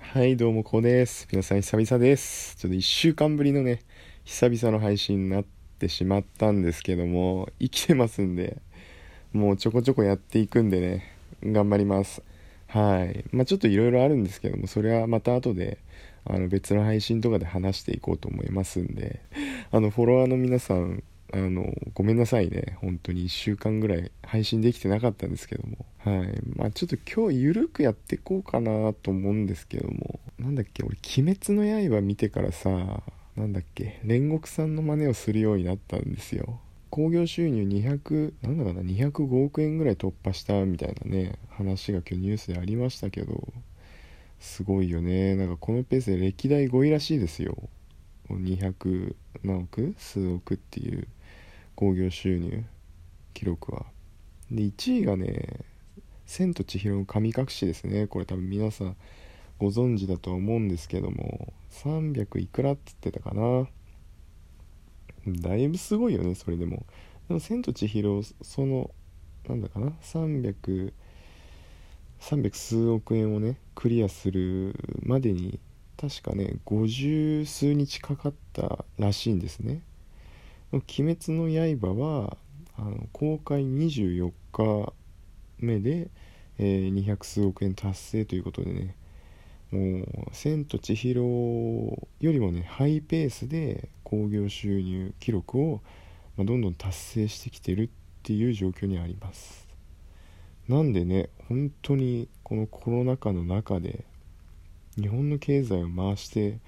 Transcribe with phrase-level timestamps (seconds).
[0.00, 1.26] はいどうもこうです。
[1.32, 2.54] 皆さん久々です。
[2.54, 3.80] ちょっと1週間ぶりのね
[4.24, 5.44] 久々の配信になっ
[5.78, 8.58] てしまったんですけども生きてますんで
[9.32, 12.22] もうちょこちょこやっていくんでね頑張ります。
[12.68, 13.24] はい。
[13.32, 15.78] まあちょっといろいろあるんですけどもそれはまた後で
[16.24, 19.20] あの別の配信とかで話していこうと思いますんで
[19.72, 21.02] あのフォロワーの皆さん
[21.34, 22.78] あのごめんなさいね。
[22.80, 25.84] 本当に1週間ぐらい配信できてなかったんですけども。
[25.98, 26.40] はい。
[26.54, 30.20] まあちょっと今日ゆるくやっていこうかなと思うんですけども。
[30.38, 33.02] なんだっけ俺「鬼滅の刃」見てからさ
[33.36, 36.60] なんだっけ煉獄さんの真似をするようになったんですよ。
[36.90, 43.52] 興行収入200なんだかな205億円ぐらい突破したみたいなね話が今日ニュースでありましたけど。
[44.40, 45.36] すごいよね。
[45.36, 47.56] なんかこのペースで歴代5位らしいですよ。
[48.28, 49.94] 200何億？
[49.96, 51.08] 数億っていう。
[51.74, 52.64] 興行収入
[53.32, 53.86] 記録は。
[54.50, 55.64] で1位がね
[56.26, 58.06] 「千と千尋の神隠し」ですね。
[58.06, 58.96] これ多分皆さん
[59.58, 63.68] ご存知だとは思うんですけども300いくらっつってたかな。
[65.26, 66.86] だいぶすごいよねそれでも。
[67.28, 68.90] でも「千と千尋」その
[69.48, 70.92] なんだかな300
[72.20, 75.60] 300数億円をねクリアするまでに
[75.96, 79.82] 確かね50数日かかったらしいんですね
[80.76, 82.36] 「鬼滅の刃は」
[82.76, 84.92] あの公開24日
[85.58, 86.10] 目で、
[86.58, 88.96] えー、200数億円達成ということでね
[89.70, 95.82] もう「千と千尋」よりもねハイペースで興行収入記録を、
[96.36, 97.88] まあ、どんどん達成してきてるっ
[98.22, 99.68] ていう状況にあります。
[100.68, 104.04] なんでね本当にこのコロナ禍の中で
[104.96, 106.58] 日本の経済を回して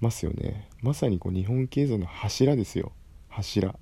[0.00, 0.68] ますよね。
[0.80, 2.92] まさにこう日本経済の柱ですよ。
[3.32, 3.74] 柱。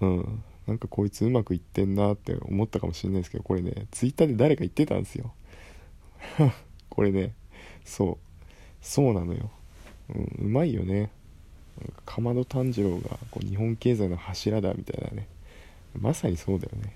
[0.00, 0.42] うん。
[0.66, 5.32] なんかこいつうまくいってんなって思ったかもしれないですけどこれねツイッターで誰か言ってたんですよ。
[6.88, 7.34] これね
[7.84, 8.18] そう。
[8.80, 9.50] そうなのよ、
[10.14, 11.10] うん、うまいよね。
[12.04, 15.26] かまど炭治郎がこう日本経済の柱だみたいなね。
[15.98, 16.94] まさにそうだよね。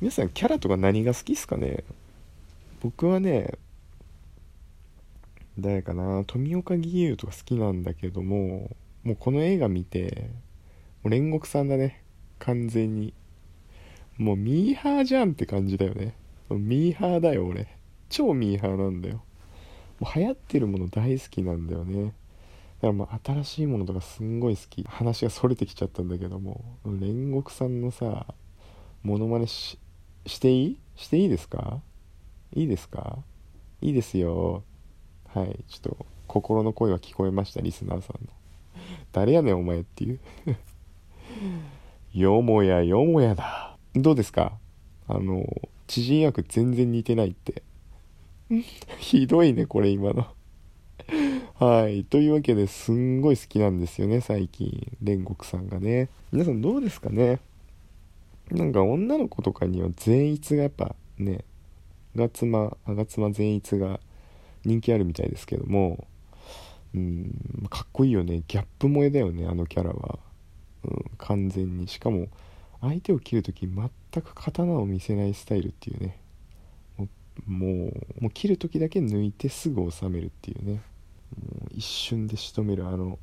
[0.00, 1.84] 皆さんキャラとか何が好きっすかね？
[2.80, 3.54] 僕はね
[5.58, 6.22] 誰かな？
[6.26, 10.30] 富岡義勇とか好きなんだけどももうこの映画見て
[11.04, 12.02] もう煉獄さんだね。
[12.40, 13.14] 完全に。
[14.18, 16.16] もうミーハーじゃんって感じだよね。
[16.50, 17.68] ミーハーだよ俺。
[18.08, 19.22] 超ミーハーなんだよ。
[20.00, 22.06] もう流行ってるもの大好きなんだよね。
[22.06, 22.14] だか
[22.88, 24.82] らまあ新しいものとかすんごい好き。
[24.88, 28.26] 話がそれてきちゃったんだけども煉獄さんのさ
[29.04, 29.78] モノマネし
[30.26, 30.80] していい？
[30.96, 31.80] していいですか？
[32.54, 33.18] いいですか？
[33.80, 34.64] いいですよ。
[35.28, 35.64] はい。
[35.68, 38.32] ちょっと心の声が聞こえましたリスナーさんの。
[39.16, 40.20] 誰やねんお前っていう。
[42.12, 43.78] よもやよもやだ。
[43.94, 44.52] どうですか？
[45.08, 45.42] あの
[45.86, 47.62] 知人役全然似てないって。
[48.98, 50.26] ひどいねこれ今の。
[51.54, 52.04] はい。
[52.04, 56.10] というわけですんごい好きなんですよね最近煉獄さんがね。
[56.30, 57.40] 皆さんどうですかね？
[58.50, 61.42] なんか女の子とかには善逸がやっぱね
[62.14, 63.98] 吾妻吾妻善逸が
[64.66, 66.06] 人気あるみたいですけども。
[66.96, 67.66] うん。
[67.70, 68.42] かっこいいよね。
[68.48, 70.18] ギャップ萌えだよねあのキャラは、
[70.84, 71.86] うん、完全に。
[71.88, 72.28] しかも
[72.80, 76.18] 相手を切る時全く刀を見せないスタイルっていうね。
[77.46, 80.72] もうもう切る時だけ抜いてすぐ収めるっていうね。
[80.72, 83.18] もう一瞬で仕留めるあの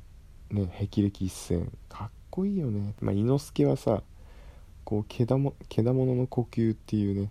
[0.50, 1.66] ね霹靂一閃。
[1.88, 2.94] かっこいいよね。
[3.00, 4.02] まあ伊之助はさ
[4.84, 7.30] こう毛玉毛玉の呼吸っていうね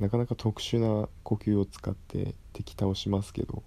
[0.00, 3.62] なかなか特殊な呼吸を使って敵倒しますけど、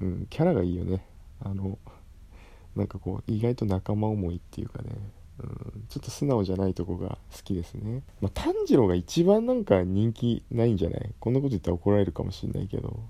[0.00, 1.04] うん、キャラがいいよね。
[1.40, 1.78] あの
[2.76, 4.90] なんかこう意外と仲間思いっていうかね、
[5.40, 11.10] うん、ちょっと素直じゃないとこが好きですね、まあ、炭治郎が一番なんか人気ないんじゃない？
[11.18, 13.00] こんなこと言ったら怒られるかもしれないけど、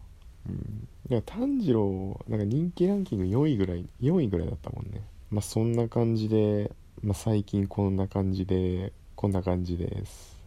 [0.48, 5.02] うん、いや炭治郎なんか人気ランキング4位ぐらい4位ぐらいだったもんね。
[5.30, 6.72] まあそんな感じで、
[7.02, 10.38] まあ、最近こんな感じでこんな感じです。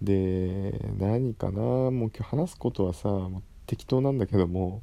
[0.00, 1.60] で何かな？
[1.60, 4.82] もう今日話すことはさもう適当なんだけども、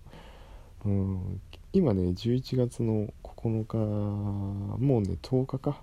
[0.86, 1.42] うん、
[1.74, 5.82] 今ね11月の9日もうね10日か。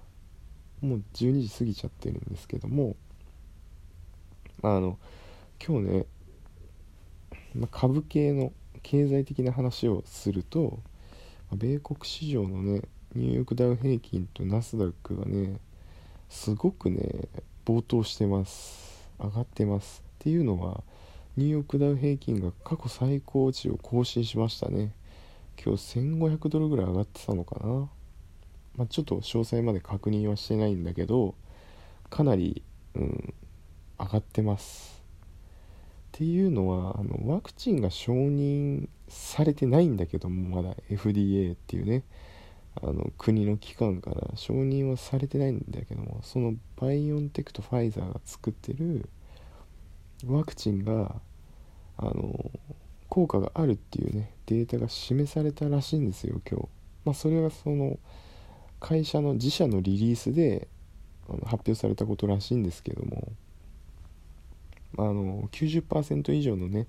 [0.81, 2.97] もう12時過ぎちゃってるんですけども
[4.65, 4.99] あの
[5.65, 6.07] 今日ね、
[7.71, 8.53] 株系の
[8.83, 10.81] 経済的な話をすると、
[11.53, 12.83] 米国市場のね
[13.15, 15.61] ニューヨークダウ平均とナスダックがね
[16.29, 17.29] すごくね
[17.65, 19.07] 暴騰してます。
[19.21, 20.03] 上がってます。
[20.19, 20.83] っていうのは
[21.35, 24.93] ニューヨークダウ平均が過去最高値を更新しましたね。
[25.63, 27.89] 今日1500ドルぐらい上がってたのかな、
[28.77, 31.35] まあ、ちょっと詳細まで確認はしてないんだけど
[32.11, 32.63] かなり
[32.95, 33.35] うん
[33.99, 35.03] 上がってます。
[35.03, 35.05] っ
[36.13, 42.03] ていうのはあのワクチンが承認されてないんだけどもまだ FDA っていうね
[42.83, 49.09] あの国の機関から承認はされてないんだけどもそのバイオンテクとファイザーが作ってる
[50.27, 51.15] ワクチンが
[51.99, 52.51] あの
[53.09, 56.69] 効果があるっていうねデータが示されたらしいんですよ今日。
[57.05, 57.99] まあ、それはその
[58.81, 60.69] 会社の自社のリリースで
[61.45, 63.33] 発表されたことらしいんですけども。
[64.99, 66.87] あの90%以上のね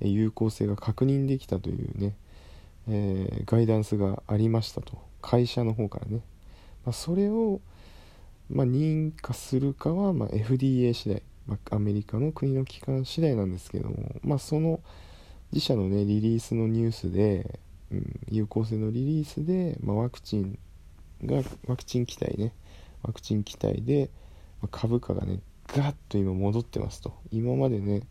[0.00, 2.14] 有効性が確認できたというね、
[2.88, 4.98] えー、ガイダンスがありましたと。
[5.20, 6.22] 会社の方からね、
[6.86, 7.60] まあ、それを、
[8.48, 14.80] まあ、認可するかは、ま FDA 次第、まアメリカの国の機関次第なんですけども、まあ、その
[15.52, 17.58] 自社のねリリースのニュースで、
[17.90, 20.58] うん、有効性のリリースで、まワクチン
[21.24, 22.52] がワクチン期待ね
[23.02, 24.10] ワクチン期待で、
[24.62, 27.14] ま株価がねガッと今戻ってますと。
[27.32, 28.02] 今までね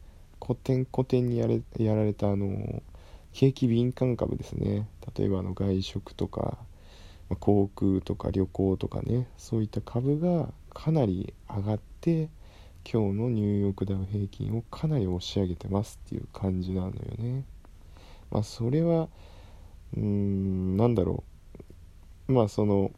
[0.43, 2.83] 古典古典にやれやられたあの
[3.31, 4.89] 景気敏感株ですね。
[5.17, 6.57] 例えばあの外食とか
[7.29, 12.29] ま航空とか旅行とかねそういった株がかなり上がって
[12.91, 17.45] 今日のニューヨークダウ平均をかなり押し上げてますっていう感じなのよね。
[18.31, 19.09] まあそれは
[19.95, 21.23] うーんなんだろ
[22.27, 22.33] う。
[22.33, 22.89] まあその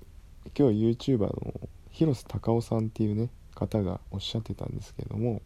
[0.57, 5.41] 今日 YouTuber の広瀬隆夫さんっていうね方がおっしゃってたんですけども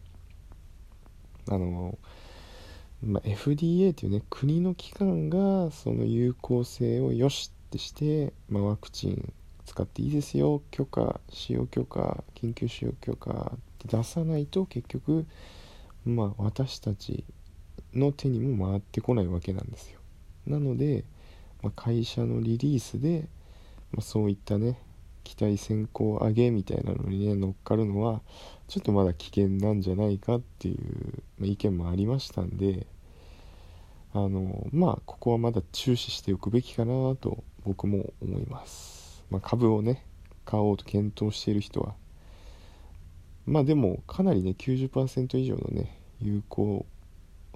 [1.48, 1.98] あの、
[3.02, 9.32] まあ、FDA っていうね国の機関がその有効性をよしってして、まあ、ワクチン
[9.64, 13.52] 使っていいですよ許可使用許可緊急使用許可
[13.86, 15.26] 出さないと結局
[16.04, 17.24] まあ私たち
[17.94, 20.00] の手にも回ってこないわけなんですよ。
[20.46, 21.04] なので、
[21.62, 23.28] まあ、会社のリリースで、
[23.92, 24.78] まあ、そういったね
[25.24, 28.20] 期待先行上げみたいなのにね乗っかるのは
[28.68, 32.86] ちょっとまだ危険なんじゃないかっていう、ま、意見もありましたんで
[34.12, 40.06] あのまあここはまだ注視しておくべきかなと僕も思います、まあ、株をね
[40.44, 41.94] 買おうと検討している人は
[43.46, 46.86] まあでもかなりね90%以上のね有効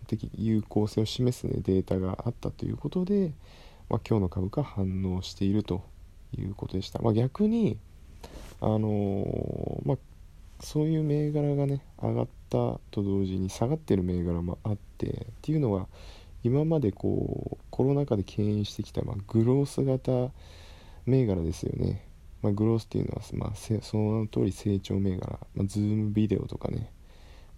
[0.07, 3.33] 的有効性を示す、ね、データがあったということで、
[3.89, 5.85] まあ、今日の株価反応していると
[6.37, 7.01] いうことでした。
[7.01, 7.79] まあ、逆に、
[8.61, 9.99] あのー、まあ、
[10.61, 15.87] そういう銘柄がね上がったと同時に下がってる銘柄もあってっていうのは
[16.43, 20.33] 今までこうコロナ禍で牽引してきた、まあ、グロース型
[21.07, 22.07] 銘柄ですよね、
[22.43, 26.93] まあ、 growth っていうのは、まあ、その通り成長銘柄、まあ、 Zoom Video とかね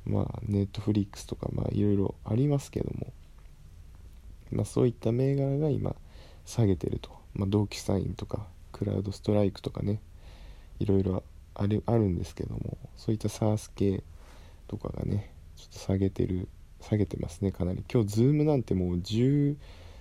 [0.04, 3.12] まあ Netflix とかまあいろいろありますけども、
[4.50, 5.94] まあ、そういった銘柄が今
[6.44, 10.00] 下げてると、まあ、 DocuSign とか CrowdStrike とかね
[10.80, 11.22] いろいろ
[11.54, 14.02] あるあるんですけどもそういった SARS 系
[14.66, 16.48] とかがねちょっと下げてる
[16.80, 17.84] 下げてますねかなり。
[17.90, 19.56] 今日 Zoom なんてもう13、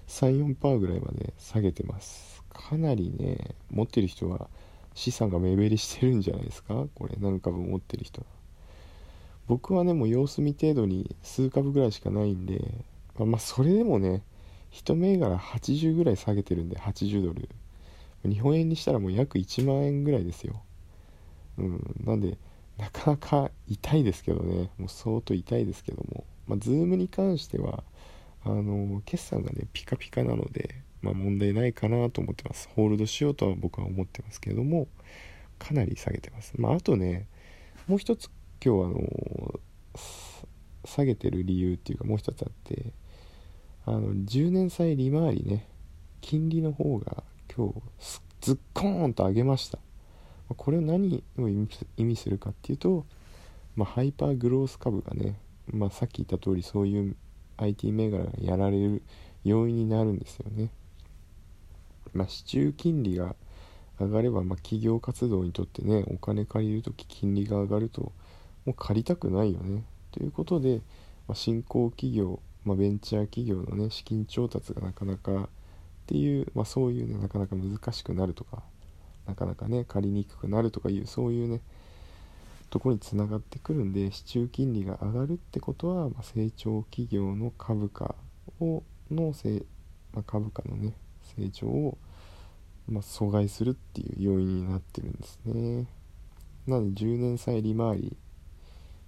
[0.07, 2.43] 4%ぐらいまで下げてます。
[2.49, 4.49] かなりね持ってる人は
[4.93, 6.87] 資産が目減りしてるんじゃないですか？
[6.95, 8.21] これ何株持ってる人。
[8.21, 8.27] は
[9.47, 12.85] 僕はねもう様子見程度に数株ぐらいしかないんで
[13.17, 14.23] まあ、ま、それでもね
[14.71, 17.49] 1銘柄80ぐらい下げてるんで80ドル。
[18.23, 20.61] 日本円にしたらもう約1万円ぐらいですよ。
[21.57, 22.37] うん、なんで、
[22.77, 27.83] なかなか痛いですけどね、もう相当痛いですけども、まあ、ズームに関しては、
[28.43, 32.69] あの、決算がね、ピカピカなので、まあ、問題ないかなと思ってます。
[32.75, 34.87] ホールドしようとは僕は思ってますけども、
[35.59, 36.53] かなり下げてます。
[36.57, 37.27] まあ、あとね、
[37.87, 38.29] もう一つ
[38.63, 39.59] 今日あの、
[40.85, 42.93] 下げてる理由っていうかもう一つあって、
[43.85, 45.67] あの、10年債利回りね、
[46.21, 49.79] 金利の方が今日ズッコーンと上げました
[50.55, 53.05] これは何を意味するかっていうと、
[53.75, 55.39] まあ、ハイパーグロース株がね、
[55.71, 57.15] まあ、さっき言った通りそういう
[57.57, 59.01] IT 銘柄がやられる
[59.43, 60.69] 要因になるんですよね。
[62.13, 63.35] まあ、市中金利が
[63.99, 68.11] 上がれば、まあ、企業活動にとってねお金借りる時金利が上がると
[68.65, 69.83] もう借りたくないよね。
[70.11, 70.81] ということで、
[71.27, 75.47] まあ、新興企業、まあ、ベンチャー企業のね資金調達がなかなかっ
[76.07, 78.63] ていう、まあ、そういうねなかなか難しくなるとか
[79.25, 81.61] なかなかね借りにくくなるとかいうそういうね
[82.69, 88.15] とこにつながってくるんで市中金利が上がるってことは、まあ、成長企業の株価
[88.59, 89.63] をのせ、
[90.13, 90.93] まあ、株価のね
[91.37, 91.97] 成長を、
[92.87, 95.85] ま、阻害するっていう要因になってるんですね
[96.67, 98.17] なので10年債利回り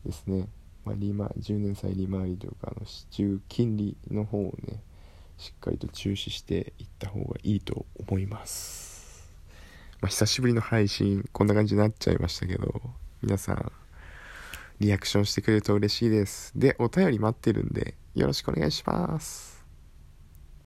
[0.05, 0.48] ですね、
[0.86, 4.82] まあ、利回10年債利回りというかあの市中金利の方をね
[5.38, 8.93] しっかりと注視していった方がいいと思います。
[10.01, 12.82] まあ、久しぶりの配信、こんな感じになっちゃいましたけど、
[13.22, 13.72] 皆さん、
[14.79, 16.51] リアクションしてくれると嬉しいです。
[16.55, 19.52] で、お便り待ってるんで、よろしくお願いします。